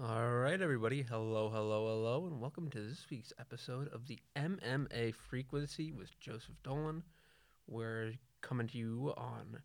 [0.00, 1.02] All right, everybody.
[1.02, 6.54] Hello, hello, hello, and welcome to this week's episode of the MMA Frequency with Joseph
[6.62, 7.02] Dolan.
[7.66, 9.58] We're coming to you on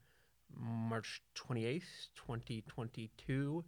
[0.59, 1.83] March 28th,
[2.15, 3.63] 2022.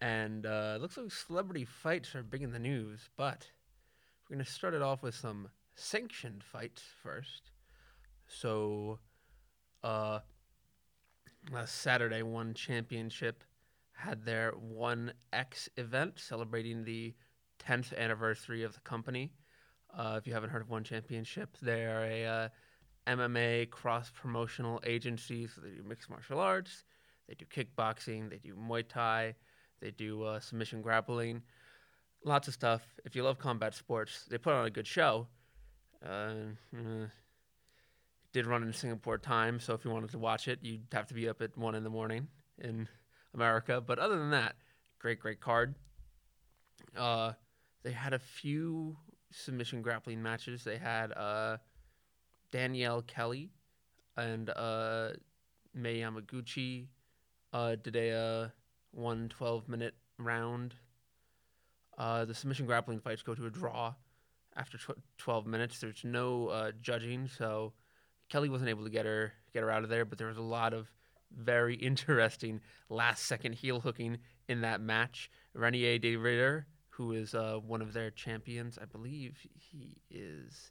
[0.00, 3.46] And uh, it looks like celebrity fights are big in the news, but
[4.24, 7.50] we're going to start it off with some sanctioned fights first.
[8.26, 8.98] So,
[9.84, 10.20] uh,
[11.52, 13.44] last Saturday, one championship
[14.02, 17.14] had their 1X event celebrating the
[17.60, 19.32] 10th anniversary of the company.
[19.96, 22.48] Uh, if you haven't heard of One Championship, they're a uh,
[23.06, 25.46] MMA cross promotional agency.
[25.46, 26.84] So they do mixed martial arts,
[27.28, 29.34] they do kickboxing, they do Muay Thai,
[29.80, 31.42] they do uh, submission grappling,
[32.24, 32.82] lots of stuff.
[33.04, 35.28] If you love combat sports, they put on a good show.
[36.04, 37.06] Uh, uh,
[38.32, 41.14] did run in Singapore time, so if you wanted to watch it, you'd have to
[41.14, 42.26] be up at one in the morning
[42.58, 42.88] in
[43.34, 43.80] America.
[43.80, 44.54] But other than that,
[44.98, 45.74] great, great card.
[46.96, 47.32] Uh,
[47.82, 48.96] they had a few
[49.30, 50.64] submission grappling matches.
[50.64, 51.56] They had uh,
[52.50, 53.50] Danielle Kelly
[54.16, 55.10] and uh,
[55.74, 56.86] Mei Yamaguchi
[57.52, 58.48] uh, did a uh,
[58.92, 60.74] one 12 minute round.
[61.98, 63.94] Uh, the submission grappling fights go to a draw
[64.56, 65.78] after tw- 12 minutes.
[65.78, 67.72] There's no uh, judging, so
[68.28, 70.04] Kelly wasn't able to get her get her out of there.
[70.04, 70.90] But there was a lot of
[71.36, 75.30] very interesting last second heel hooking in that match.
[75.56, 80.70] Reinier de Ridder, who is uh, one of their champions, I believe he is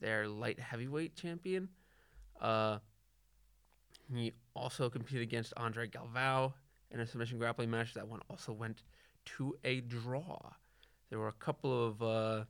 [0.00, 1.68] their light heavyweight champion.
[2.40, 2.78] Uh,
[4.14, 6.52] he also competed against Andre Galvao
[6.90, 7.94] in a submission grappling match.
[7.94, 8.82] That one also went
[9.36, 10.38] to a draw.
[11.08, 12.44] There were a couple of uh,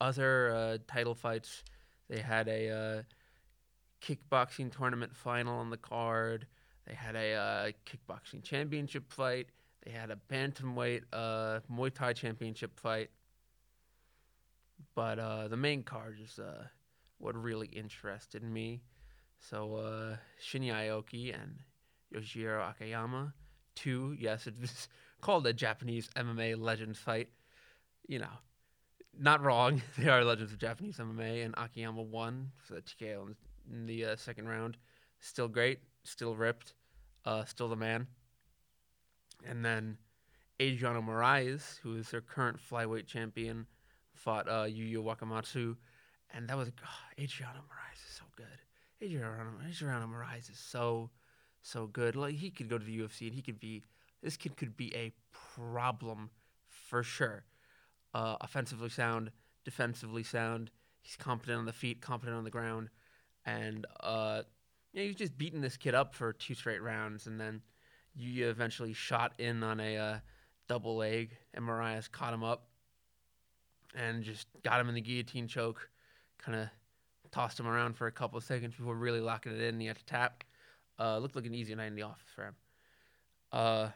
[0.00, 1.62] other uh, title fights.
[2.08, 3.02] They had a uh,
[4.02, 6.46] kickboxing tournament final on the card.
[6.86, 9.48] They had a uh, kickboxing championship fight.
[9.84, 13.10] They had a bantamweight uh, Muay Thai championship fight.
[14.94, 16.64] But uh, the main card is uh,
[17.18, 18.82] what really interested me.
[19.38, 21.58] So uh, Shinya Aoki and
[22.14, 23.34] Yoshihiro Akiyama,
[23.74, 24.88] two, yes, it's
[25.20, 27.28] called a Japanese MMA Legends fight.
[28.08, 28.38] You know,
[29.18, 29.82] not wrong.
[29.98, 33.34] They are legends of Japanese MMA, and Akiyama won for the TKO
[33.72, 34.76] in the uh, second round.
[35.20, 36.74] Still great, still ripped,
[37.24, 38.06] uh, still the man.
[39.46, 39.98] And then
[40.60, 43.66] Adriano Moraes, who is their current flyweight champion,
[44.14, 45.76] fought uh, Yuya Wakamatsu,
[46.34, 48.46] and that was oh, Adriano Moraes is so good.
[49.02, 51.10] Adriano Adriano Moraes is so
[51.62, 52.16] so good.
[52.16, 53.82] Like he could go to the UFC and he could be
[54.22, 56.30] this kid could be a problem
[56.68, 57.44] for sure.
[58.14, 59.30] Uh, offensively sound,
[59.64, 60.70] defensively sound.
[61.02, 62.88] He's competent on the feet, competent on the ground,
[63.46, 64.42] and uh,
[64.92, 67.62] he was just beating this kid up for two straight rounds, and then
[68.14, 70.18] you eventually shot in on a uh,
[70.68, 72.66] double leg, and Moraes caught him up
[73.94, 75.88] and just got him in the guillotine choke,
[76.38, 76.68] kind of
[77.30, 79.80] tossed him around for a couple of seconds before really locking it in.
[79.80, 80.44] He had to tap.
[80.98, 82.54] Uh, looked like an easy night in the office for him.
[83.52, 83.88] Uh,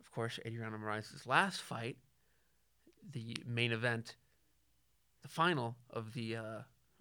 [0.00, 1.96] of course, Adriano Moraes' last fight,
[3.10, 4.16] the main event,
[5.22, 6.36] the final of the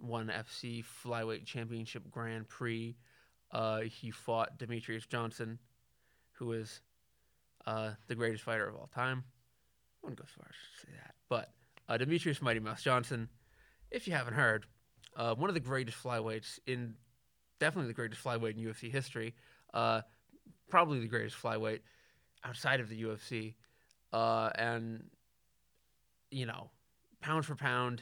[0.02, 2.96] One FC Flyweight Championship Grand Prix.
[3.52, 5.60] Uh, he fought Demetrious Johnson,
[6.34, 6.82] who is
[7.68, 9.24] uh, the greatest fighter of all time.
[10.04, 11.52] I wouldn't go as far as to say that, but
[11.88, 13.30] uh, Demetrious Mighty Mouse Johnson,
[13.92, 14.66] if you haven't heard,
[15.16, 16.96] uh, one of the greatest flyweights in,
[17.60, 19.36] definitely the greatest flyweight in UFC history,
[19.74, 20.02] uh,
[20.70, 21.82] probably the greatest flyweight
[22.44, 23.56] outside of the UFC,
[24.14, 25.04] uh, and
[26.32, 26.72] you know,
[27.20, 28.02] pound for pound,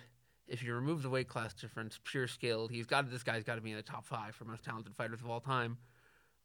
[0.49, 3.61] if you remove the weight class difference, pure skill, he's got this guy's got to
[3.61, 5.77] be in the top five for most talented fighters of all time.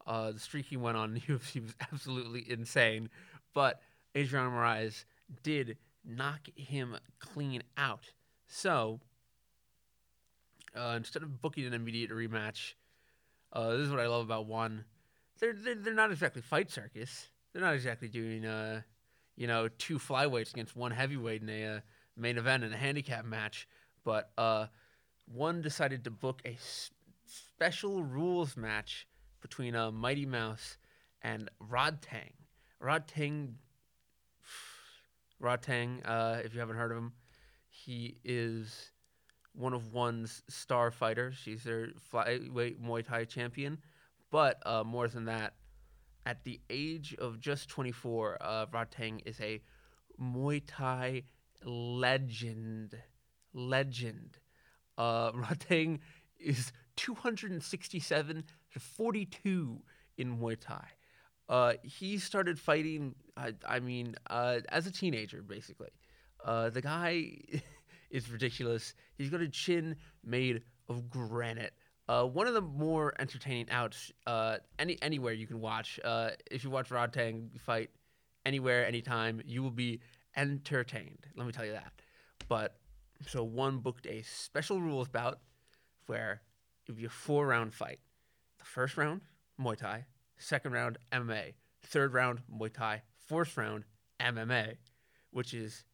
[0.06, 3.08] Uh, the streak he went on in UFC was absolutely insane,
[3.54, 3.80] but
[4.16, 5.04] Adriano Moraes
[5.42, 8.12] did knock him clean out.
[8.46, 9.00] So
[10.76, 12.74] uh, instead of booking an immediate rematch,
[13.52, 14.84] uh, this is what I love about one.
[15.40, 17.28] They're, they're they're not exactly fight circus.
[17.52, 18.82] They're not exactly doing uh,
[19.36, 21.80] you know, two flyweights against one heavyweight in a uh,
[22.16, 23.66] main event and a handicap match.
[24.04, 24.66] But uh,
[25.26, 26.90] one decided to book a s-
[27.26, 29.06] special rules match
[29.40, 30.76] between uh, Mighty Mouse
[31.22, 32.32] and Rodtang.
[32.80, 33.56] Rod Tang,
[35.42, 37.12] Rodtang, uh, if you haven't heard of him,
[37.68, 38.92] he is
[39.54, 41.34] one of one's star fighters.
[41.34, 43.78] She's their flyweight Muay Thai champion.
[44.30, 45.54] But uh, more than that,
[46.26, 49.62] at the age of just 24, uh, Rodtang is a
[50.20, 51.22] Muay Thai
[51.64, 52.96] legend.
[53.54, 54.38] Legend.
[54.98, 56.00] Uh, Rodtang
[56.38, 59.80] is 267 to 42
[60.18, 60.86] in Muay Thai.
[61.48, 63.14] Uh, he started fighting.
[63.36, 65.90] I, I mean, uh, as a teenager, basically.
[66.44, 67.30] Uh, the guy
[68.10, 68.94] is ridiculous.
[69.16, 71.74] He's got a chin made of granite.
[72.06, 75.98] Uh, one of the more entertaining outs uh, any anywhere you can watch.
[76.04, 77.90] Uh, if you watch Rodtang fight
[78.44, 80.00] anywhere, anytime, you will be
[80.36, 81.26] entertained.
[81.34, 81.92] Let me tell you that.
[82.46, 82.76] But
[83.26, 85.40] so one booked a special rules bout
[86.06, 86.42] where
[86.86, 88.00] it would be a four round fight.
[88.58, 89.22] The first round,
[89.60, 90.06] Muay Thai.
[90.36, 91.54] Second round, MMA.
[91.82, 93.02] Third round, Muay Thai.
[93.26, 93.84] Fourth round,
[94.20, 94.76] MMA,
[95.30, 95.84] which is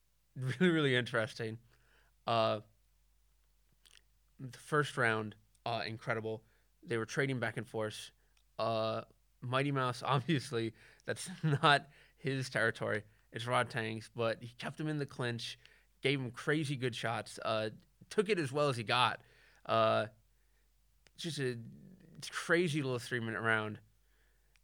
[0.36, 1.58] really, really interesting.
[2.26, 2.60] Uh,
[4.38, 5.34] the first round,
[5.66, 6.42] uh, incredible.
[6.86, 8.10] They were trading back and forth.
[8.58, 9.02] Uh,
[9.42, 10.74] Mighty Mouse, obviously,
[11.06, 11.28] that's
[11.62, 11.86] not
[12.18, 13.02] his territory.
[13.32, 15.58] It's Rodtang's, but he kept him in the clinch,
[16.02, 17.70] gave him crazy good shots, uh,
[18.08, 19.20] took it as well as he got.
[19.66, 20.06] Uh,
[21.16, 21.56] just a
[22.30, 23.78] crazy little three minute round.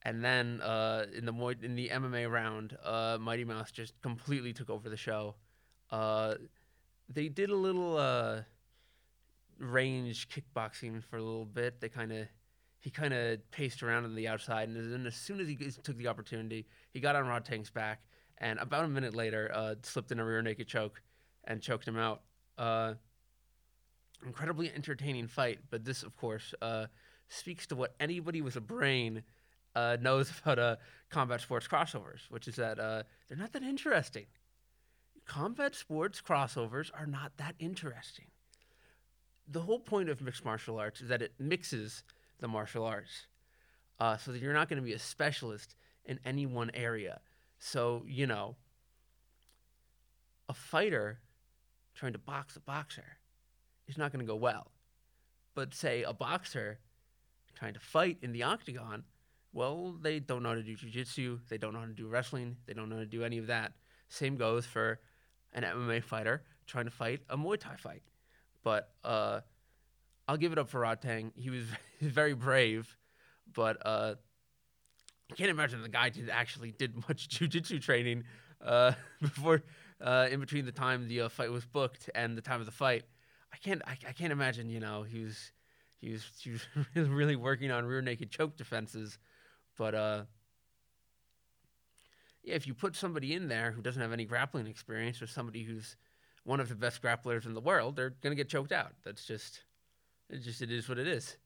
[0.03, 4.53] And then uh, in the Mo- in the MMA round, uh, Mighty Mouse just completely
[4.53, 5.35] took over the show.
[5.91, 6.35] Uh,
[7.09, 8.43] they did a little uh,
[9.59, 11.81] range kickboxing for a little bit.
[11.81, 12.29] They kind of
[12.79, 15.97] he kind of paced around on the outside, and then as soon as he took
[15.97, 18.03] the opportunity, he got on Rodtang's back,
[18.39, 21.03] and about a minute later, uh, slipped in a rear naked choke
[21.47, 22.23] and choked him out.
[22.59, 22.95] Uh,
[24.25, 26.87] incredibly entertaining fight, but this, of course, uh,
[27.29, 29.23] speaks to what anybody with a brain
[29.75, 30.77] uh, knows about uh,
[31.11, 34.27] combat sports crossovers, which is that uh, they're not that interesting.
[35.27, 38.27] Combat sports crossovers are not that interesting.
[39.49, 42.03] The whole point of mixed martial arts is that it mixes
[42.41, 43.27] the martial arts,
[43.99, 47.21] uh, so that you're not going to be a specialist in any one area.
[47.59, 48.57] So you know,
[50.49, 51.21] a fighter
[51.97, 53.19] trying to box a boxer
[53.89, 54.71] is not going to go well.
[55.55, 56.79] But say a boxer
[57.59, 59.05] trying to fight in the octagon,
[59.53, 62.57] well, they don't know how to do jiu-jitsu, they don't know how to do wrestling,
[62.67, 63.73] they don't know how to do any of that.
[64.09, 65.01] Same goes for
[65.55, 68.03] an MMA fighter trying to fight a Muay Thai fight.
[68.63, 69.41] But uh,
[70.29, 71.33] I'll give it up for Rodtang.
[71.35, 71.65] He was
[72.01, 72.95] very brave,
[73.55, 74.15] but uh,
[75.31, 78.25] I can't imagine the guy did actually did much jiu-jitsu training
[78.61, 79.63] uh, before,
[80.01, 82.73] uh, in between the time the uh, fight was booked and the time of the
[82.73, 83.05] fight.
[83.53, 84.69] I can't, I, I can't imagine.
[84.69, 85.53] You know, he was,
[85.99, 86.63] he was, he was
[87.09, 89.19] really, working on rear naked choke defenses,
[89.77, 90.23] but uh,
[92.43, 95.63] yeah, if you put somebody in there who doesn't have any grappling experience or somebody
[95.63, 95.97] who's
[96.45, 98.93] one of the best grapplers in the world, they're gonna get choked out.
[99.05, 99.63] That's just,
[100.31, 101.37] it just it is what it is.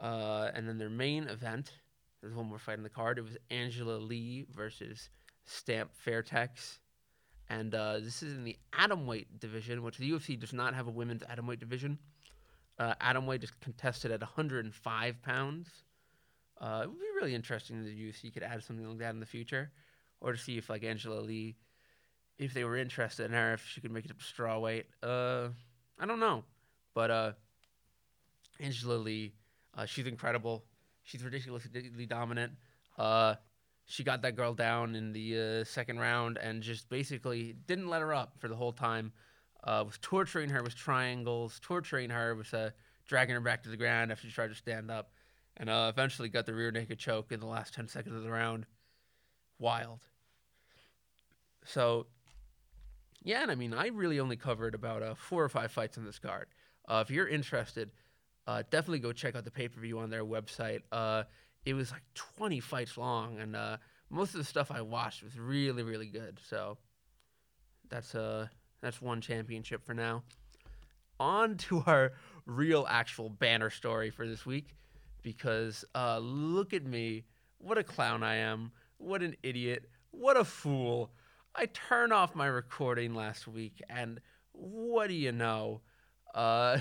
[0.00, 1.72] Uh, and then their main event,
[2.20, 3.18] there's one more fight in the card.
[3.18, 5.10] It was Angela Lee versus
[5.44, 6.78] Stamp Fairtex.
[7.50, 10.90] And uh, this is in the atomweight division, which the UFC does not have a
[10.90, 11.98] women's atomweight division.
[12.78, 15.68] Uh, atomweight is contested at 105 pounds.
[16.60, 19.20] Uh, it would be really interesting if the UFC could add something like that in
[19.20, 19.72] the future,
[20.20, 21.56] or to see if like Angela Lee,
[22.38, 24.86] if they were interested in her, if she could make it up to straw weight.
[25.02, 25.48] Uh,
[25.98, 26.44] I don't know,
[26.94, 27.32] but uh,
[28.60, 29.34] Angela Lee,
[29.76, 30.64] uh, she's incredible.
[31.02, 32.52] She's ridiculously dominant.
[33.90, 38.02] She got that girl down in the uh, second round and just basically didn't let
[38.02, 39.10] her up for the whole time.
[39.64, 42.70] Uh, was torturing her with triangles, torturing her with uh,
[43.08, 45.10] dragging her back to the ground after she tried to stand up,
[45.56, 48.30] and uh, eventually got the rear naked choke in the last 10 seconds of the
[48.30, 48.64] round.
[49.58, 49.98] Wild.
[51.64, 52.06] So,
[53.24, 56.04] yeah, and I mean, I really only covered about uh, four or five fights on
[56.04, 56.46] this card.
[56.88, 57.90] Uh, if you're interested,
[58.46, 60.82] definitely go check out the pay per view on their website.
[61.64, 63.76] It was like 20 fights long, and uh,
[64.08, 66.38] most of the stuff I watched was really, really good.
[66.48, 66.78] So
[67.88, 68.46] that's uh
[68.80, 70.22] that's one championship for now.
[71.18, 72.12] On to our
[72.46, 74.74] real, actual banner story for this week,
[75.22, 77.24] because uh, look at me,
[77.58, 81.10] what a clown I am, what an idiot, what a fool.
[81.54, 84.20] I turned off my recording last week, and
[84.52, 85.82] what do you know?
[86.34, 86.78] Uh,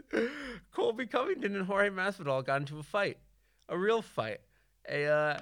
[0.72, 3.18] Colby Covington and Jorge Masvidal got into a fight
[3.72, 4.40] a real fight,
[4.88, 5.38] a uh,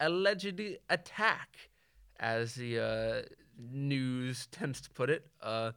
[0.00, 1.70] alleged attack,
[2.18, 3.22] as the uh,
[3.58, 5.26] news tends to put it.
[5.42, 5.72] Uh,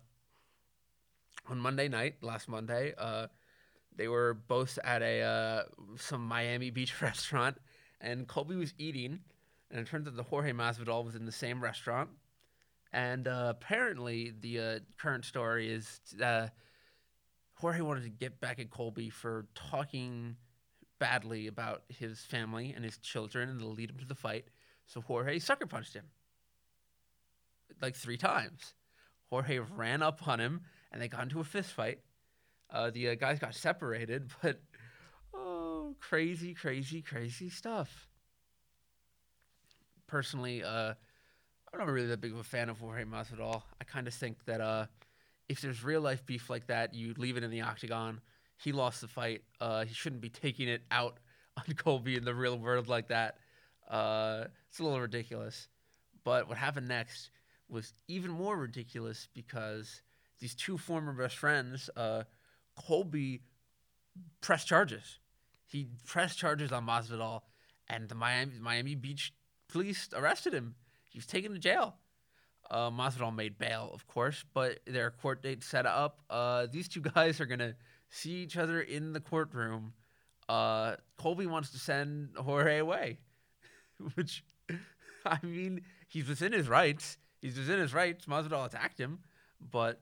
[1.50, 3.25] on Monday night, last Monday, uh,
[3.96, 5.63] they were both at a uh,
[5.98, 7.58] some Miami Beach restaurant,
[8.00, 9.19] and Colby was eating,
[9.72, 12.10] and it turns out the Jorge Masvidal was in the same restaurant,
[12.93, 16.00] and uh, apparently the current story is
[17.55, 20.38] Jorge wanted to get back at Colby for talking
[21.00, 24.46] badly about his family and his children and the lead him to the fight.
[24.86, 26.06] So Jorge sucker punched him
[27.82, 28.74] like three times.
[29.29, 32.00] Jorge ran up on him and they got into a fist fight.
[32.70, 34.60] Uh, the uh, guys got separated, but
[35.34, 38.08] oh, crazy, crazy, crazy stuff.
[40.08, 40.94] personally, uh,
[41.72, 43.62] I'm not really that big of a fan of Jorge Masvidal.
[43.79, 44.88] I kind of think that uh,
[45.48, 48.22] if there's real life beef like that, you leave it in the octagon.
[48.59, 49.43] He lost the fight.
[49.61, 51.17] Uh, he shouldn't be taking it out
[51.57, 53.37] on Colby in the real world like that.
[53.89, 55.67] Uh, it's a little ridiculous.
[56.23, 57.31] But what happened next
[57.69, 60.01] was even more ridiculous because
[60.39, 62.23] these two former best friends, uh,
[62.75, 63.41] Colby
[64.41, 65.19] pressed charges.
[65.65, 67.41] He pressed charges on Masvidal,
[67.87, 69.33] and the Miami Miami Beach
[69.67, 70.75] police arrested him.
[71.09, 71.95] He was taken to jail.
[72.69, 76.19] Uh, Masvidal made bail, of course, but their court date set up.
[76.29, 77.75] Uh, these two guys are gonna
[78.09, 79.93] see each other in the courtroom.
[80.47, 83.19] Uh, Colby wants to send Jorge away,
[84.15, 84.43] which,
[85.25, 87.17] I mean, he's within his rights.
[87.41, 88.25] He's within his rights.
[88.25, 89.19] Masvidal attacked him,
[89.71, 90.01] but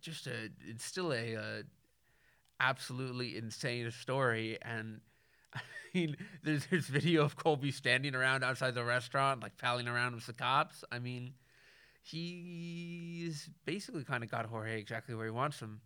[0.00, 1.62] just a, it's still a, a
[2.58, 4.58] absolutely insane story.
[4.62, 5.00] And
[5.54, 5.60] I
[5.94, 10.26] mean, there's there's video of Colby standing around outside the restaurant, like palling around with
[10.26, 10.84] the cops.
[10.90, 11.34] I mean,
[12.02, 15.80] he's basically kind of got Jorge exactly where he wants him.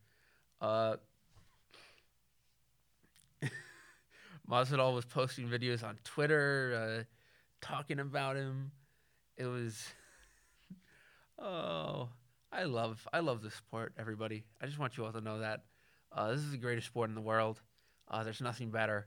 [0.61, 0.97] Uh,
[4.51, 7.05] Masvidal was posting videos on Twitter, uh,
[7.61, 8.71] talking about him.
[9.37, 9.83] It was,
[11.39, 12.09] oh,
[12.53, 13.95] I love I love this sport.
[13.99, 15.65] Everybody, I just want you all to know that
[16.13, 17.61] uh, this is the greatest sport in the world.
[18.09, 19.07] Uh, there's nothing better.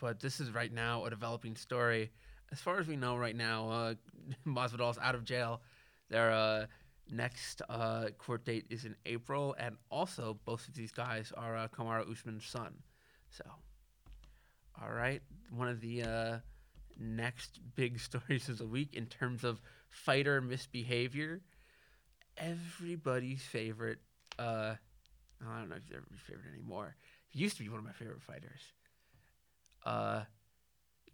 [0.00, 2.10] But this is right now a developing story.
[2.52, 3.94] As far as we know right now, uh,
[4.46, 5.60] Masvidal's out of jail.
[6.08, 6.66] Their uh,
[7.10, 11.68] next uh, court date is in April, and also both of these guys are uh,
[11.68, 12.74] Kamaru Usman's son.
[13.30, 13.44] So,
[14.80, 16.38] all right, one of the uh,
[16.98, 19.60] next big stories of the week in terms of
[19.90, 21.40] fighter misbehavior.
[22.36, 23.98] Everybody's favorite.
[24.38, 24.74] Uh,
[25.44, 26.96] I don't know if he's everybody's favorite anymore.
[27.28, 28.60] He used to be one of my favorite fighters.
[29.84, 30.22] Uh,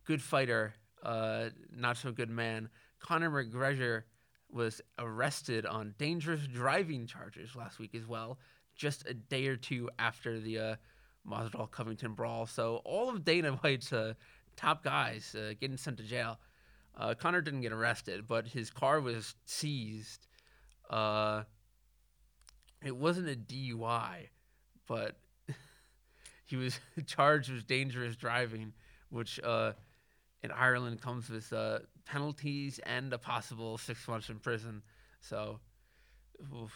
[0.05, 2.69] good fighter, uh, not so good man.
[3.00, 4.02] Conor McGregor
[4.52, 8.38] was arrested on dangerous driving charges last week as well,
[8.75, 10.76] just a day or two after the uh,
[11.28, 12.47] Masvidal Covington brawl.
[12.47, 14.14] So all of Dana White's uh,
[14.57, 16.38] top guys uh, getting sent to jail.
[16.97, 20.26] Uh, didn't get arrested, but his car was seized.
[20.90, 21.45] Uh,
[22.85, 24.28] it wasn't a DUI,
[24.87, 25.16] but
[26.47, 28.73] he was charged with dangerous driving,
[29.09, 29.73] which uh,
[30.42, 34.82] in Ireland comes with uh, penalties and a possible six months in prison.
[35.20, 35.61] So,
[36.54, 36.73] oof,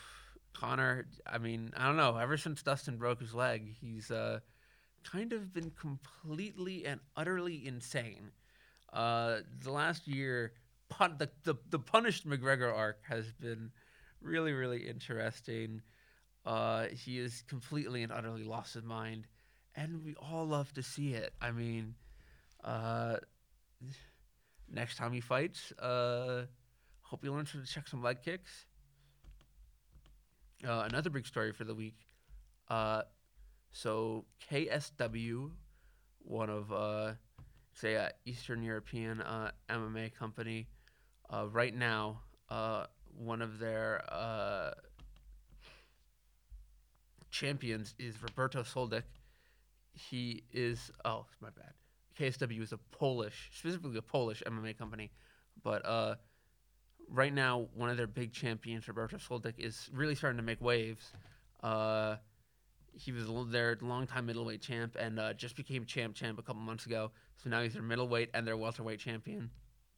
[0.53, 2.17] Conor, I mean, I don't know.
[2.17, 4.41] Ever since Dustin broke his leg, he's uh,
[5.03, 8.31] kind of been completely and utterly insane.
[8.93, 10.53] Uh, the last year,
[10.89, 13.71] pun- the, the the punished McGregor arc has been
[14.21, 15.83] really, really interesting.
[16.47, 19.27] Uh, he is completely and utterly lost his mind,
[19.75, 21.33] and we all love to see it.
[21.41, 21.95] I mean,
[22.63, 23.17] uh,
[24.71, 26.45] next time he fights, uh,
[27.03, 28.67] hope he learns to check some leg kicks.
[30.67, 32.07] Uh, another big story for the week.
[32.69, 33.03] Uh,
[33.71, 35.51] so KSW,
[36.21, 37.13] one of uh,
[37.75, 40.69] say Eastern European uh, MMA company,
[41.31, 42.87] uh, right now, uh,
[43.17, 44.71] one of their uh,
[47.31, 49.03] champions is Roberto Soldic.
[49.93, 51.73] He is oh my bad.
[52.19, 55.11] KSW is a Polish, specifically a Polish MMA company,
[55.63, 56.15] but uh,
[57.09, 61.13] right now one of their big champions, Roberto Soldic, is really starting to make waves.
[61.63, 62.17] Uh,
[62.93, 66.87] he was their longtime middleweight champ and uh, just became champ champ a couple months
[66.87, 67.11] ago.
[67.43, 69.51] So now he's their middleweight and their welterweight champion,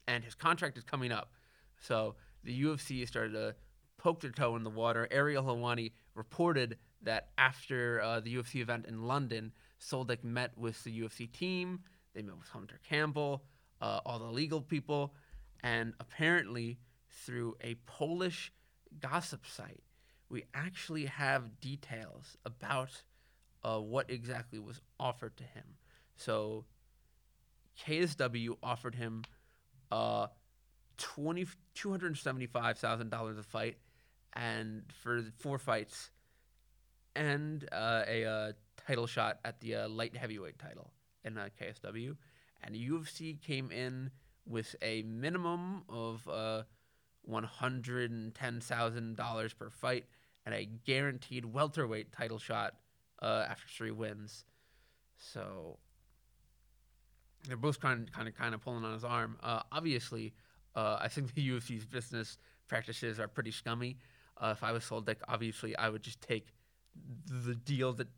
[0.09, 1.33] and his contract is coming up.
[1.81, 3.55] So the UFC started to
[3.99, 5.07] poke their toe in the water.
[5.11, 11.01] Ariel Helwani reported that after uh, the UFC event in London, Soldic met with the
[11.01, 11.81] UFC team.
[12.17, 13.45] They met with Hunter Campbell,
[13.83, 15.13] uh, all the legal people,
[15.63, 16.79] and apparently
[17.11, 18.51] through a Polish
[19.01, 19.83] gossip site,
[20.31, 23.03] we actually have details about
[23.63, 25.65] uh, what exactly was offered to him.
[26.17, 26.65] So
[27.87, 29.23] KSW offered him
[29.93, 30.29] uh,
[30.97, 33.77] twenty two hundred seventy five thousand dollars a fight,
[34.33, 36.11] and for four fights,
[37.15, 38.53] and uh, a uh,
[38.87, 40.91] title shot at the uh, light heavyweight title
[41.27, 42.17] in uh, KSW,
[42.63, 44.11] and UFC came in
[44.47, 46.63] with a minimum of uh,
[47.23, 50.05] one hundred and ten thousand dollars per fight
[50.45, 52.75] and a guaranteed welterweight title shot
[53.21, 54.45] uh, after three wins.
[55.19, 55.79] So
[57.47, 59.37] they're both kind of kind of kind of pulling on his arm.
[59.43, 60.33] Uh, obviously,
[60.75, 63.99] uh, I think the UFC's business practices are pretty scummy.
[64.39, 66.49] Uh, if I was Soldic, obviously I would just take
[67.27, 68.09] the deal that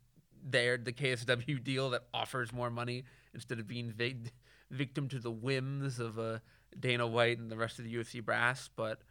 [0.43, 3.03] there the KSW deal that offers more money
[3.33, 4.31] instead of being vi-
[4.71, 6.39] victim to the whims of uh,
[6.79, 8.69] Dana White and the rest of the UFC brass.
[8.75, 9.01] But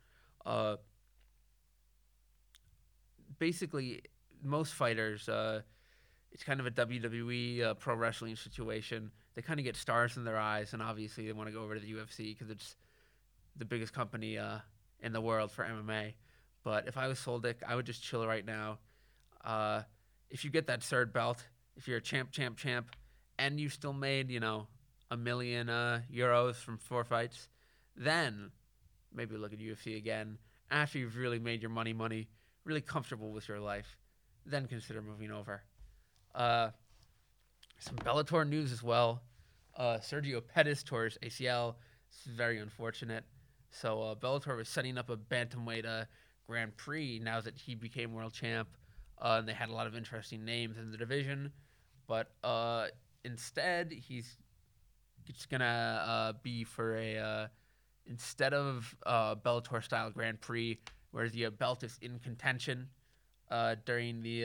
[0.46, 0.76] uh,
[3.38, 4.02] basically,
[4.42, 5.62] most fighters, uh,
[6.32, 9.10] it's kind of a WWE uh, pro wrestling situation.
[9.34, 11.74] They kind of get stars in their eyes, and obviously they want to go over
[11.74, 12.76] to the UFC because it's
[13.56, 14.58] the biggest company uh,
[15.00, 16.14] in the world for MMA.
[16.64, 18.78] But if I was Soldic, I would just chill right now.
[20.30, 21.42] If you get that third belt,
[21.76, 22.94] if you're a champ, champ, champ,
[23.38, 24.66] and you still made, you know,
[25.10, 27.48] a million uh, euros from four fights,
[27.96, 28.50] then
[29.12, 30.38] maybe look at UFC again.
[30.70, 32.28] After you've really made your money, money,
[32.64, 33.96] really comfortable with your life,
[34.44, 35.62] then consider moving over.
[36.34, 36.70] Uh,
[37.78, 39.22] some Bellator news as well.
[39.76, 41.76] Uh, Sergio Pettis tore his ACL.
[42.10, 43.24] It's very unfortunate.
[43.70, 46.04] So uh, Bellator was setting up a bantamweight uh,
[46.46, 48.68] Grand Prix now that he became world champ,
[49.20, 51.52] uh, and they had a lot of interesting names in the division.
[52.06, 52.86] But uh,
[53.24, 54.36] instead, he's
[55.26, 57.46] just gonna uh, be for a uh,
[58.06, 60.78] instead of uh, Bellator style Grand Prix,
[61.10, 62.88] where the uh, belt is in contention
[63.86, 64.42] during the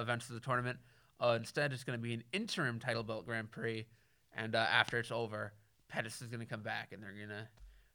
[0.00, 0.78] events of the tournament.
[1.22, 3.86] Instead, it's to be an interim title belt Grand Prix,
[4.34, 5.52] and after it's over,
[5.88, 7.48] Pettis is to come back, and they're to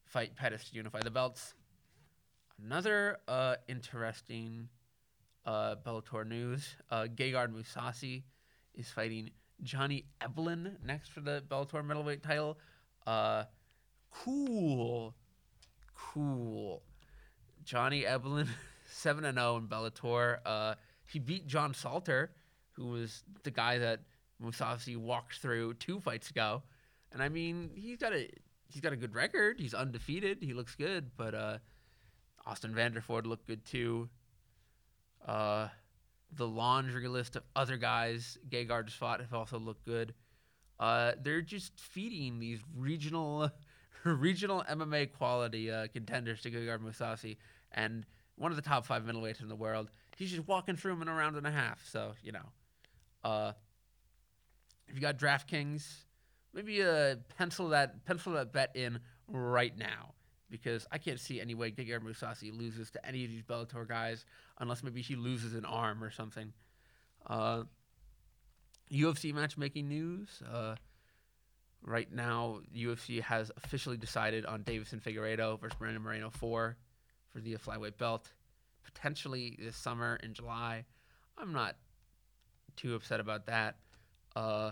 [0.06, 1.54] fight Pettis to unify the belts.
[2.64, 3.18] Another
[3.68, 4.70] interesting
[5.46, 8.24] uh, Bellator news: uh, Gegard Mousasi
[8.76, 9.32] is fighting
[9.64, 12.58] Johnny Eblen next for the Bellator middleweight title.
[13.06, 13.44] Uh,
[14.12, 15.16] cool,
[15.96, 16.84] cool.
[17.64, 18.48] Johnny Eblen,
[18.90, 20.40] seven and zero in Bellator.
[20.46, 20.76] Uh,
[21.12, 22.32] he beat John Salter,
[22.72, 24.02] who was the guy that
[24.42, 26.64] Mousasi walked through two fights ago.
[27.12, 28.30] And I mean, he's got a
[28.68, 29.60] he's got a good record.
[29.60, 30.38] He's undefeated.
[30.42, 31.12] He looks good.
[31.18, 31.58] But uh,
[32.46, 34.10] Austin Vanderford looked good too.
[35.25, 35.68] Uh,
[36.34, 40.13] the laundry list of other guys Gegard just fought have also looked good.
[40.80, 43.51] Uh, they're just feeding these regional
[44.04, 47.38] regional MMA quality uh, contenders to Gegard Mousasi,
[47.72, 48.05] and
[48.36, 49.90] one of the top five middleweights in the world.
[50.18, 51.86] He's just walking through them in a round and a half.
[51.88, 52.46] So you know,
[53.24, 53.51] uh,
[54.88, 55.84] if you got DraftKings,
[56.53, 60.14] maybe uh, pencil that pencil that bet in right now
[60.51, 64.25] because I can't see any way Gegard Mousasi loses to any of these Bellator guys
[64.59, 66.53] unless maybe he loses an arm or something.
[67.25, 67.64] Uh,
[68.92, 70.44] UFC matchmaking news.
[70.51, 70.75] Uh,
[71.81, 76.75] right now, UFC has officially decided on Deiveson Figueiredo versus Brandon Moreno 4
[77.29, 78.29] for the flyweight belt,
[78.83, 80.83] potentially this summer in July.
[81.37, 81.77] I'm not
[82.75, 83.77] too upset about that.
[84.35, 84.72] Uh,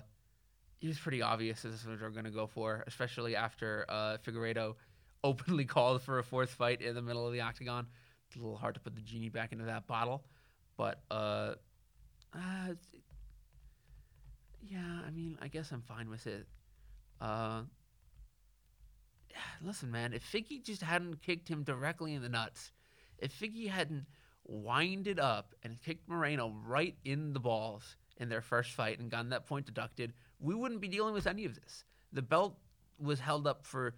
[0.81, 4.17] it was pretty obvious this is what they're going to go for, especially after uh,
[4.25, 4.75] Figueiredo
[5.23, 7.87] openly called for a fourth fight in the middle of the octagon.
[8.27, 10.23] It's a little hard to put the genie back into that bottle,
[10.77, 11.55] but uh,
[12.33, 12.73] uh,
[14.61, 16.45] yeah, I mean, I guess I'm fine with it.
[17.19, 17.61] Uh,
[19.61, 22.71] listen, man, if Figgy just hadn't kicked him directly in the nuts,
[23.17, 24.05] if Figgy hadn't
[24.45, 29.29] winded up and kicked Moreno right in the balls in their first fight and gotten
[29.29, 31.83] that point deducted, we wouldn't be dealing with any of this.
[32.11, 32.57] The belt
[32.99, 33.95] was held up for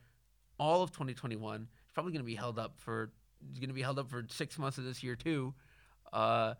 [0.61, 1.67] all of 2021.
[1.83, 3.11] It's probably going to be held up for
[3.49, 5.55] it's going to be held up for six months of this year too.
[6.13, 6.53] Uh,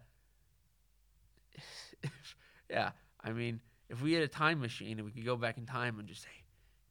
[2.69, 2.89] yeah,
[3.23, 3.59] I mean,
[3.89, 6.23] if we had a time machine and we could go back in time and just
[6.23, 6.29] say,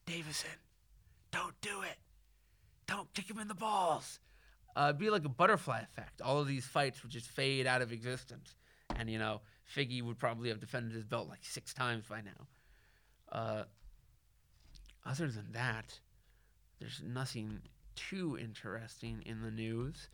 [0.06, 0.44] Deiveson,
[1.32, 1.96] don't do it,
[2.86, 4.20] don't kick him in the balls.
[4.76, 6.20] Uh, it'd be like a butterfly effect.
[6.22, 8.54] All of these fights would just fade out of existence,
[8.94, 9.40] and you know,
[9.76, 12.46] Figgy would probably have defended his belt like six times by now.
[13.32, 13.64] Uh,
[15.04, 15.98] other than that,
[16.80, 17.60] there's nothing
[17.94, 20.08] too interesting in the news.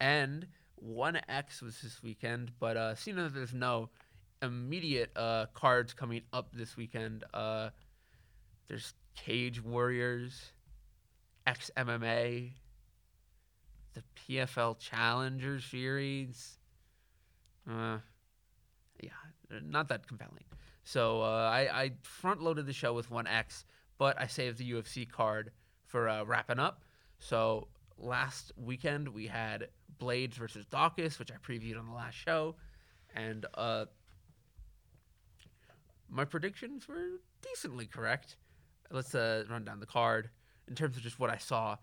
[0.00, 0.46] And
[0.84, 3.88] 1X was this weekend, but uh, seeing as there's no
[4.42, 7.70] immediate uh, cards coming up this weekend, uh,
[8.68, 10.52] there's Cage Warriors,
[11.46, 12.50] X MMA,
[13.94, 16.58] the PFL Challenger Series.
[17.68, 17.98] Uh,
[19.00, 19.10] yeah,
[19.64, 20.44] not that compelling.
[20.84, 23.64] So uh, I, I front loaded the show with 1X,
[23.98, 25.50] but I saved the UFC card
[25.88, 26.82] for uh, wrapping up.
[27.18, 29.68] So last weekend we had
[30.00, 32.54] Blaydes versus Daukaus, which I previewed on the last show,
[33.16, 33.86] and uh,
[36.08, 38.36] my predictions were decently correct.
[38.90, 40.30] Let's uh, run down the card
[40.68, 41.76] in terms of just what I saw.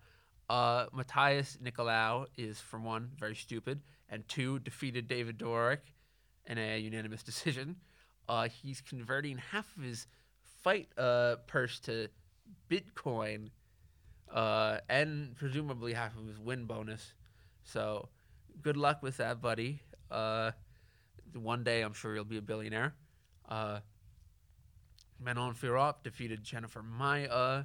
[0.48, 5.78] Uh, Matheus Nicolau is, from one, very stupid, and two, defeated David Dvořák
[6.46, 7.76] in a unanimous decision.
[8.28, 10.06] Uh, he's converting half of his
[10.62, 12.08] fight uh, purse to
[12.70, 13.50] Bitcoin
[14.32, 17.14] uh, and presumably half of his win bonus.
[17.62, 18.08] So
[18.62, 19.80] good luck with that, buddy.
[20.10, 20.52] Uh,
[21.34, 22.94] one day I'm sure you'll be a billionaire.
[23.48, 23.80] Uh,
[25.20, 27.64] Manon Fiorot defeated Jennifer Maia.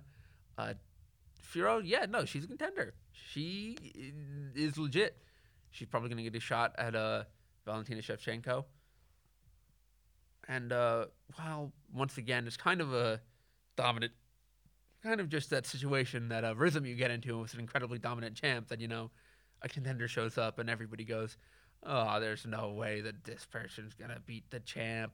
[0.58, 0.74] Uh,
[1.54, 2.94] Fiorot, yeah, no, she's a contender.
[3.12, 3.78] She
[4.56, 5.18] is legit.
[5.72, 7.24] She's probably going to get a shot at uh,
[7.66, 8.66] Valentina Shevchenko.
[10.48, 13.22] And uh, while once again, it's kind of a
[13.78, 14.14] dominant,
[15.04, 18.36] kind of just that situation, that uh, rhythm you get into with an incredibly dominant
[18.36, 19.12] champ that, you know,
[19.62, 21.38] a contender shows up and everybody goes,
[21.84, 25.14] oh, there's no way that this person's going to beat the champ.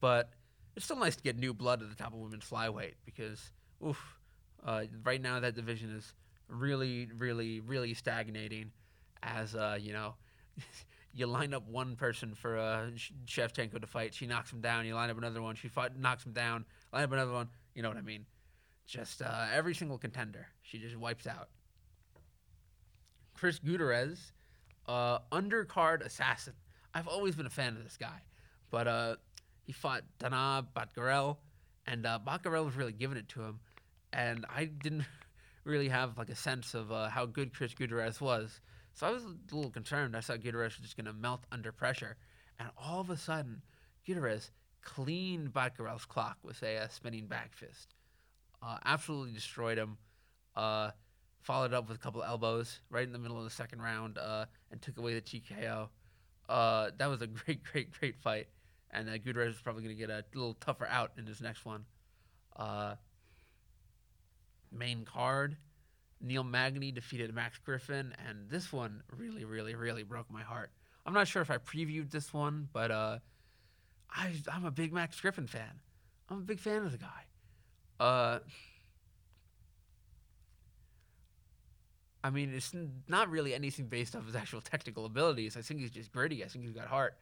[0.00, 0.30] But
[0.76, 3.52] it's still nice to get new blood at the top of women's flyweight because,
[3.86, 4.18] oof,
[4.64, 6.14] uh, right now that division is
[6.48, 8.72] really, really, really stagnating
[9.22, 10.14] as, uh, you know,
[11.12, 12.86] you line up one person for uh,
[13.26, 14.86] Shevchenko to fight, she knocks him down.
[14.86, 16.64] You line up another one, she fight, knocks him down.
[16.92, 18.26] Line up another one, you know what I mean?
[18.88, 21.50] Just uh, every single contender, she just wipes out.
[23.34, 24.32] Chris Gutierrez,
[24.88, 26.54] uh, undercard assassin.
[26.94, 28.22] I've always been a fan of this guy,
[28.70, 29.16] but uh,
[29.66, 31.36] he fought Dana Batgerel,
[31.86, 33.60] and uh, Batgerel was really giving it to him,
[34.10, 35.04] and I didn't
[35.64, 38.58] really have like a sense of uh, how good Chris Gutierrez was.
[38.94, 40.16] So I was a little concerned.
[40.16, 42.16] I thought Gutierrez was just going to melt under pressure,
[42.58, 43.60] and all of a sudden,
[44.06, 47.92] Gutierrez cleaned Batgerel's clock with a, uh, spinning back fist.
[48.62, 49.96] Uh, absolutely destroyed him.
[50.56, 50.90] Uh,
[51.40, 54.44] followed up with a couple elbows right in the middle of the second round uh,
[54.70, 55.88] and took away the TKO.
[56.48, 58.48] Uh, that was a great, great, great fight.
[58.90, 61.64] And uh, Gutierrez is probably going to get a little tougher out in his next
[61.64, 61.84] one.
[62.56, 62.94] Uh,
[64.72, 65.56] main card
[66.20, 70.70] Neil Magny defeated Max Griffin, and this one really, really, really broke my heart.
[71.06, 73.18] I'm not sure if I previewed this one, but uh,
[74.10, 75.80] I, I'm a big Max Griffin fan.
[76.28, 77.27] I'm a big fan of the guy.
[77.98, 78.38] Uh,
[82.22, 82.74] I mean, it's
[83.06, 85.56] not really anything based off his actual technical abilities.
[85.56, 86.44] I think he's just gritty.
[86.44, 87.16] I think he's got heart,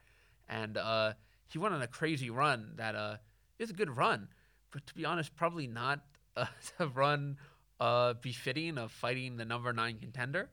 [0.49, 1.13] and uh,
[1.47, 3.17] he went on a crazy run that uh,
[3.59, 4.27] is a good run,
[4.71, 6.01] but to be honest, probably not
[6.35, 6.45] uh,
[6.79, 7.37] a run
[7.79, 10.49] uh, befitting of fighting the number nine contender.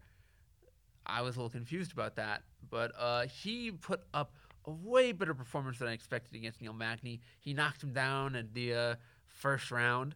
[1.06, 4.34] I was a little confused about that, but uh, he put up
[4.66, 7.20] a way better performance than I expected against Neil Magny.
[7.40, 8.94] He knocked him down and the uh,
[9.34, 10.14] first round,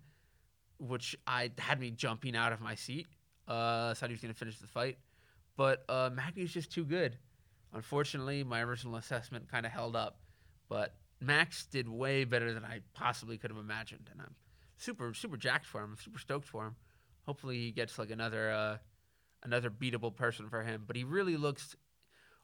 [0.78, 3.07] which I had me jumping out of my seat.
[3.46, 4.98] Uh, thought he was going to finish the fight,
[5.57, 7.16] but uh, Magny's just too good.
[7.72, 10.20] Unfortunately, my original assessment kind of held up,
[10.68, 14.35] but Max did way better than I possibly could have imagined, and I'm
[14.76, 15.92] super super jacked for him.
[15.92, 16.76] I'm super stoked for him.
[17.26, 18.76] Hopefully, he gets like another uh,
[19.42, 20.85] another beatable person for him.
[20.87, 21.76] But he really looks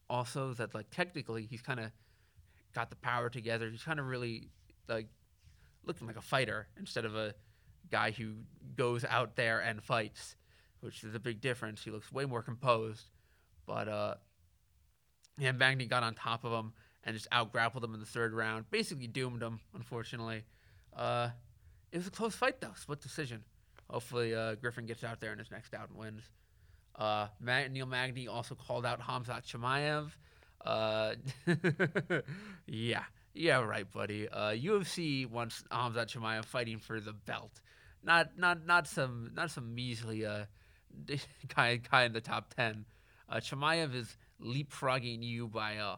[0.09, 1.91] also that like technically he's kind of
[2.75, 3.71] got the power together.
[3.71, 4.51] He's kind of really
[4.89, 5.09] like
[5.87, 7.35] looking like a fighter instead of a
[7.91, 8.33] guy who
[8.77, 10.37] goes out there and fights
[10.85, 11.83] which is a big difference.
[11.83, 13.07] He looks way more composed.
[13.67, 14.15] But uh,
[15.39, 18.35] yeah, Magny got on top of him and just out grappled him in the third
[18.35, 18.71] round.
[18.71, 20.45] Basically doomed him, unfortunately.
[20.95, 21.31] Uh,
[21.91, 23.43] it was a close fight though, split decision.
[23.89, 26.23] Hopefully uh, Griffin gets out there in his next out and wins.
[26.97, 30.11] Uh, Neil Magny also called out Hamzat Chimaev.
[30.65, 31.15] Uh,
[32.67, 34.29] yeah, yeah, right, buddy.
[34.29, 37.61] Uh, UFC wants Hamzat Chimaev fighting for the belt,
[38.03, 40.45] not not not some not some measly uh,
[41.55, 42.85] guy guy in the top ten.
[43.29, 45.97] Uh, Chimaev is leapfrogging you by uh,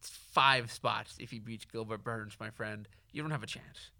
[0.00, 2.88] five spots if he beats Gilbert Burns, my friend.
[3.12, 3.90] You don't have a chance.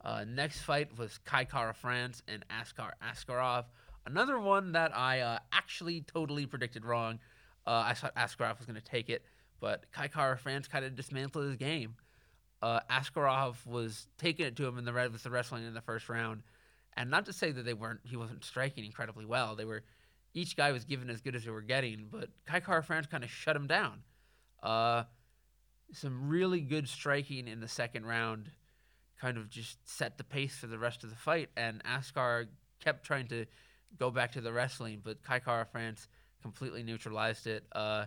[0.00, 3.64] Uh, next fight was Kai Kara-France and Askar Askarov.
[4.06, 7.18] Another one that I uh, actually totally predicted wrong.
[7.66, 9.22] Uh, I thought Askarov was going to take it,
[9.60, 11.94] but Kai Kara-France kind of dismantled his game.
[12.60, 15.80] Uh, Askarov was taking it to him in the red with the wrestling in the
[15.80, 16.42] first round,
[16.96, 19.54] and not to say that they weren't he wasn't striking incredibly well.
[19.54, 19.84] They were
[20.34, 23.30] each guy was given as good as they were getting, but Kai Kara-France kind of
[23.30, 24.02] shut him down.
[24.62, 25.04] Uh,
[25.92, 28.50] some really good striking in the second round,
[29.20, 31.48] kind of just set the pace for the rest of the fight.
[31.56, 32.46] And Askar
[32.82, 33.46] kept trying to
[33.98, 36.08] go back to the wrestling, but Kai Kara-France
[36.42, 37.64] completely neutralized it.
[37.72, 38.04] Uh,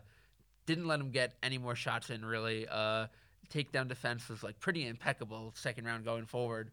[0.65, 2.67] didn't let him get any more shots in really.
[2.69, 3.07] Uh,
[3.53, 6.71] takedown defense was like pretty impeccable second round going forward.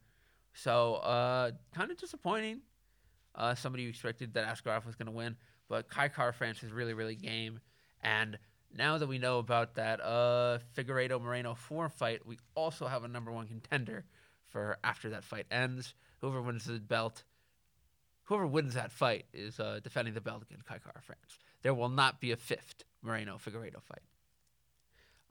[0.55, 2.61] So uh, kind of disappointing.
[3.35, 5.37] Uh, somebody who expected that Askarov was going to win,
[5.69, 7.61] but Kai Kara-France is really, really game.
[8.01, 8.37] And
[8.77, 13.09] now that we know about that uh, Figueiredo Moreno four fight, we also have a
[13.09, 14.05] number one contender
[14.45, 15.95] for after that fight ends.
[16.21, 17.23] Whoever wins the belt,
[18.25, 21.39] whoever wins that fight is uh, defending the belt against Kai Kara-France.
[21.63, 24.03] There will not be a fifth Moreno Figueiredo fight.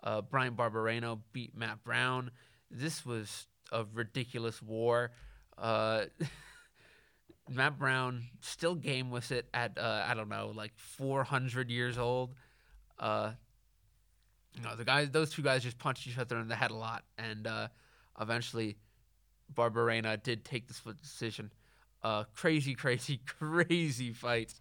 [0.04, 2.32] Uh, Bryan Barberena beat Matt Brown.
[2.70, 5.12] This was a ridiculous war.
[5.58, 6.06] Uh,
[7.50, 12.36] Matt Brown still game with it at uh, I don't know like 400 years old.
[13.00, 13.32] Uh,
[14.54, 16.76] you know the guys, those two guys just punched each other in the head a
[16.76, 17.68] lot, and uh,
[18.20, 18.78] eventually,
[19.54, 21.54] Barberena did take the split decision.
[22.04, 24.54] Uh, crazy, crazy, crazy fight.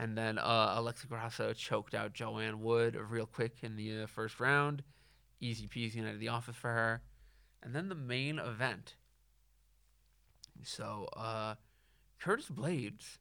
[0.00, 4.40] And then uh, Alexa Grasso choked out Joanne Wood real quick in the uh, first
[4.40, 4.82] round.
[5.42, 7.02] Easy peasy out of the office for her.
[7.62, 8.94] And then the main event.
[10.62, 11.56] So, uh,
[12.18, 13.18] Curtis Blaydes.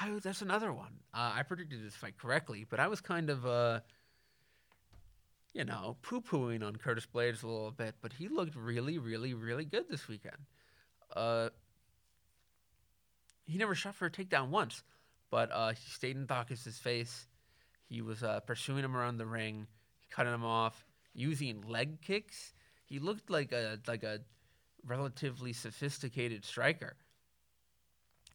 [0.00, 1.00] I, that's another one.
[1.12, 3.80] Uh, I predicted this fight correctly, but I was kind of, uh,
[5.52, 9.34] you know, poo pooing on Curtis Blaydes a little bit, but he looked really, really,
[9.34, 10.38] really good this weekend.
[11.14, 11.50] Uh,
[13.44, 14.82] he never shot for a takedown once,
[15.30, 17.26] but uh, he stayed in Daukaus' face.
[17.88, 19.66] He was uh, pursuing him around the ring,
[20.10, 22.52] cutting him off, using leg kicks.
[22.84, 24.20] He looked like a like a
[24.84, 26.96] relatively sophisticated striker.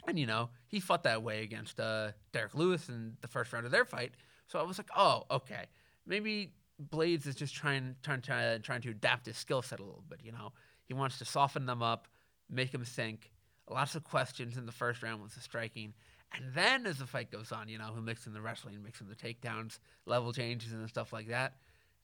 [0.07, 3.65] And you know, he fought that way against uh, Derrick Lewis in the first round
[3.65, 4.11] of their fight.
[4.47, 5.65] So I was like, oh, okay,
[6.05, 6.53] maybe
[6.91, 10.19] Blaydes is just trying trying trying, trying to adapt his skill set a little bit.
[10.23, 10.51] You know,
[10.83, 12.07] he wants to soften them up,
[12.49, 13.31] make them think.
[13.67, 15.93] Lots of questions in the first round with the striking,
[16.35, 19.15] and then as the fight goes on, you know, who mixing the wrestling, mixing the
[19.15, 21.53] takedowns, level changes, and stuff like that.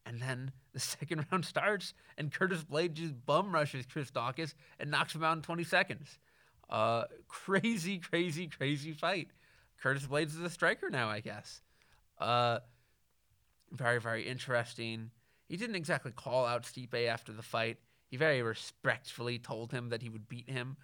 [0.06, 4.89] And then the second round starts, and Curtis Blade just bum rushes Chris Daukaus and
[4.89, 6.20] knocks him out in 20 seconds.
[6.70, 9.28] Uh, crazy, crazy, crazy fight.
[9.82, 11.62] Curtis Blaydes is a striker now, I guess.
[12.20, 12.60] Uh,
[13.72, 15.12] very, very interesting.
[15.48, 17.78] He didn't exactly call out Stipe after the fight.
[18.10, 20.78] He very respectfully told him that he would beat him.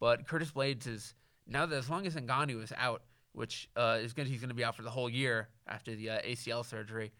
[0.00, 1.14] But Curtis Blaydes is
[1.46, 3.02] now that as long as Ngannou is out,
[3.32, 6.10] which uh, is going he's going to be out for the whole year after the
[6.10, 7.12] uh, ACL surgery.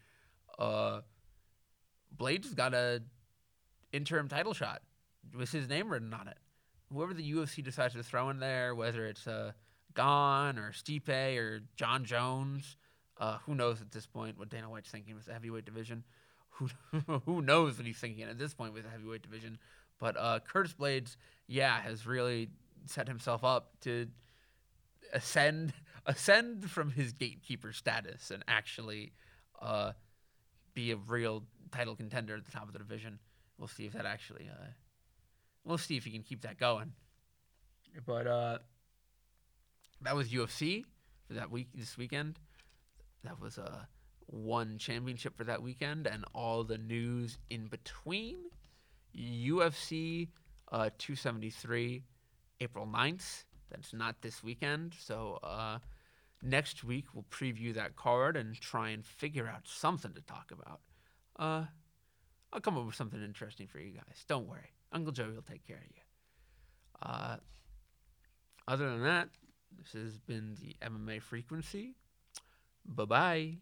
[0.57, 1.01] Uh,
[2.15, 3.01] Blaydes got a
[3.91, 4.81] interim title shot
[5.37, 6.37] with his name written on it
[6.91, 9.51] whoever the UFC decides to throw in there, whether it's uh,
[9.95, 12.77] Gane or Stipe or John Jones,
[13.17, 16.03] uh, who knows at this point what Dana White's thinking with the heavyweight division?
[16.55, 16.69] Who
[17.25, 19.57] who knows what he's thinking at this point with the heavyweight division?
[19.99, 22.47] But uh, Curtis Blaydes, yeah, has really
[22.89, 24.07] set himself up to
[25.13, 25.73] ascend
[26.05, 29.13] ascend from his gatekeeper status and actually
[29.59, 29.91] uh,
[30.73, 33.19] be a real title contender at the top of the division.
[33.57, 34.67] We'll see if that actually uh,
[35.63, 36.93] we'll see if he can keep that going.
[38.05, 38.57] But uh,
[40.01, 40.83] that was UFC
[41.27, 42.37] for that week this weekend.
[43.23, 43.85] That was uh,
[44.27, 48.37] one championship for that weekend, and all the news in between.
[49.17, 50.27] UFC
[50.71, 52.03] uh, 273,
[52.59, 53.43] April 9th.
[53.69, 54.93] That's not this weekend.
[54.99, 55.79] So uh,
[56.41, 60.81] next week we'll preview that card and try and figure out something to talk about.
[61.37, 61.65] Uh,
[62.53, 64.23] I'll come up with something interesting for you guys.
[64.27, 64.71] Don't worry.
[64.91, 66.01] Uncle Joey will take care of you.
[67.01, 67.37] Uh,
[68.67, 69.29] other than that,
[69.77, 71.95] this has been the MMA frequency.
[72.85, 73.57] Bye bye.